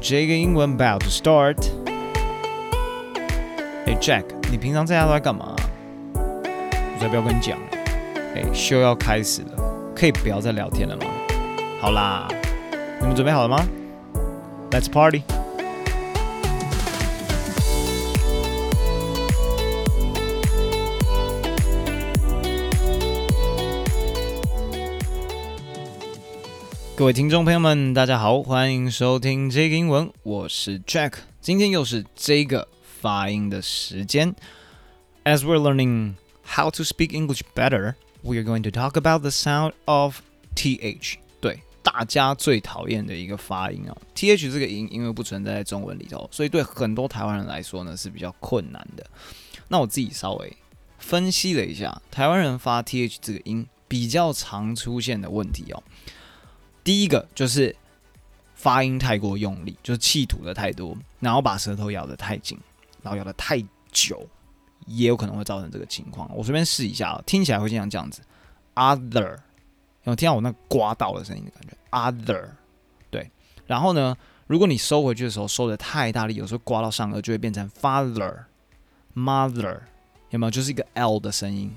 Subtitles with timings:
[0.00, 1.56] 这个英文 about to start。
[3.86, 5.56] 哎，Jack，你平常在家都在干嘛？
[6.14, 7.58] 我才不要跟你讲。
[8.34, 11.04] 哎，秀要开始了，可以不要再聊天了吗？
[11.80, 12.28] 好啦，
[13.00, 13.58] 你们准备好了吗
[14.70, 15.22] ？Let's party！
[26.98, 34.34] 各位听众朋友们，大家好，欢迎收听这个英文，我是 Jack，今天又是这个发音的时间。
[35.22, 36.14] As we're learning
[36.44, 40.22] how to speak English better, we are going to talk about the sound of
[40.56, 41.18] th。
[41.40, 49.06] 对，大家最讨厌的一个发音哦，th 这个音因为不存在在中文里头，所以对很多台湾人来说呢是比较困难的。
[49.68, 50.52] 那我自己稍微
[50.98, 55.80] 分析了一下，台湾人发 th 这个音比较常出现的问题哦。
[56.88, 57.76] 第一个就是
[58.54, 62.58] 发音太过用力，就是气吐的太多，然后把舌头咬得太紧，
[63.02, 63.62] 然后咬得太
[63.92, 64.26] 久，
[64.86, 66.34] 也有可能会造成这个情况。
[66.34, 68.22] 我随便试一下啊，听起来会像这样子
[68.74, 69.36] ，other，
[70.04, 72.48] 有听到我那刮到的声音的感觉，other，
[73.10, 73.30] 对。
[73.66, 79.80] 然后呢，如果你收回去的时候收得太大力，有时候刮到上颚就会变成 father，mother，
[80.30, 80.50] 有没有？
[80.50, 81.70] 就是一个 l 的声音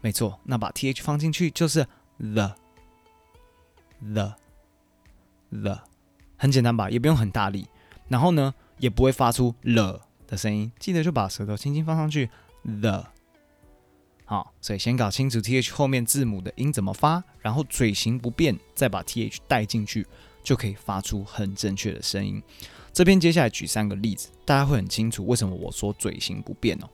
[0.00, 0.38] 没错。
[0.44, 1.86] 那把 th 放进去就是
[2.20, 2.54] the
[4.00, 4.34] the
[5.50, 5.80] the
[6.36, 7.66] 很简单吧，也不用很大力，
[8.08, 10.70] 然后呢，也不会发出了的声音。
[10.78, 12.30] 记得就把舌头轻轻放上去
[12.80, 13.06] ，the
[14.24, 20.06] 好，所以先搞清楚 th 后面字母的音怎么发，然后嘴型不变，再把 th 带进去，
[20.42, 22.42] 就可以发出很正确的声音。
[22.92, 26.88] 这边接下来举三个例子，大家会很清楚为什么我说嘴型不变哦。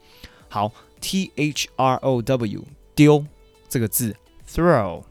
[0.49, 2.65] 好，t h r o w
[2.95, 3.25] 丢
[3.69, 4.17] 这个字
[4.49, 5.05] ，throw。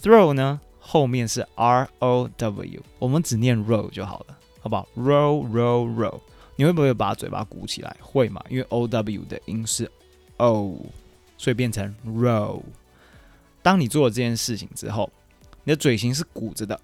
[0.00, 6.20] Throw 呢，后面是 r o w，我们只念 row 就好了，好不好？row row row，
[6.56, 7.96] 你会不会把嘴巴鼓起来？
[8.00, 8.42] 会嘛？
[8.48, 9.90] 因为 o w 的音是
[10.36, 10.78] o，
[11.36, 12.62] 所以变成 row。
[13.62, 15.10] 当你做了这件事情之后，
[15.64, 16.80] 你的嘴型是鼓着的，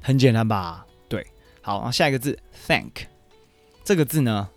[0.00, 0.86] 很简单吧？
[1.08, 1.26] 对，
[1.60, 3.06] 好，然后下一个字 thank，
[3.84, 4.48] 这个字呢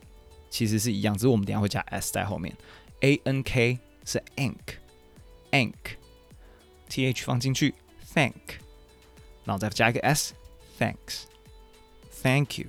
[0.50, 2.56] 其实是一样，只是我们等下会加 s 在后面
[3.02, 7.74] ，a n k 是 ank，ank，t h 放进去
[8.14, 8.34] thank，
[9.44, 12.68] 然后再加一个 s，thanks，thank you。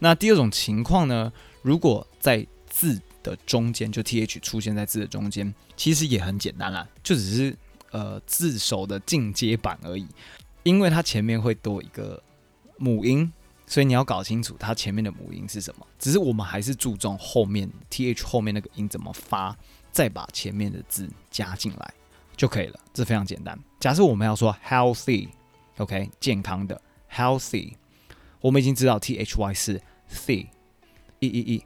[0.00, 1.32] 那第二种情况呢，
[1.62, 7.56] 如果在字的中间，就 th 出现在字的中间，其实也很简单啦，就只是
[7.90, 10.06] 呃字首的进阶版而已。
[10.64, 12.22] 因为它前面会多一个
[12.76, 13.32] 母音，
[13.66, 15.86] 所以你要搞清楚它前面的母音是什么。
[15.98, 19.56] 只是我们还是注重后面 th 后面那个音怎么发，
[19.90, 21.94] 再把前面的字加进来
[22.36, 22.78] 就可以了。
[22.92, 23.58] 这非常简单。
[23.80, 26.78] 假设我们要说 healthy，OK，健康的
[27.10, 27.72] healthy，
[28.40, 29.80] 我们已经知道 thy 是
[30.12, 31.62] theeeec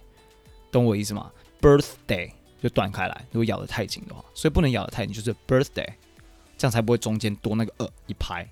[0.70, 2.30] 懂我意思吗？Birthday
[2.62, 5.88] 就断开来，如果咬得太紧的话，所以不能咬得太紧，就是 birthday，
[6.58, 8.46] 这样才不会中间多那个呃一拍。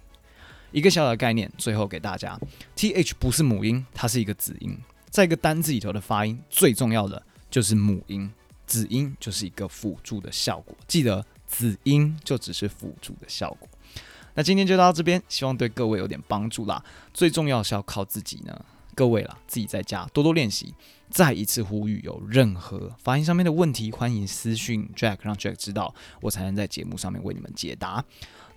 [0.73, 2.41] 一个小小的概念，最后给大家
[2.75, 4.77] ，th 不是母音，它是一个子音，
[5.15, 8.29] 在一个单字里头的发音最重要的就是母音，
[8.67, 13.69] 子音就是一个辅助的效果，记得子音就只是辅助的效果。
[14.35, 16.85] 那今天就到这边，希望对各位有点帮助啦。
[17.13, 18.65] 最重要是要靠自己呢。
[18.97, 20.75] 各位啦，自己在家多多练习。
[21.09, 28.05] 再一次呼吁，有任何发音上面的问题，欢迎私讯 Jack，让 Jack 知道，我才能在节目上面为你们解答。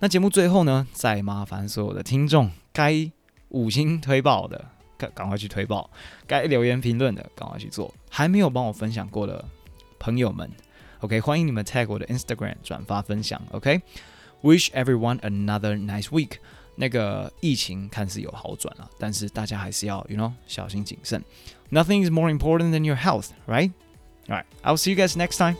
[0.00, 3.08] 那节目最后呢，再麻烦所有的听众，该
[3.50, 5.88] 五星推爆的，赶赶快去推爆；
[6.26, 7.94] 该留言评论的，赶快去做。
[8.10, 9.42] 还没有帮我分享过的
[9.98, 10.50] 朋友们
[11.00, 13.40] ，OK，欢迎你们 tag 我的 Instagram 转发分享。
[13.52, 16.32] OK，Wish everyone another nice week。
[16.80, 21.22] 那个疫情看似有好转了，但是大家还是要，you know，小心谨慎。
[21.70, 23.72] Nothing is more important than your health, right?
[24.28, 25.56] All right, I'll see you guys next time.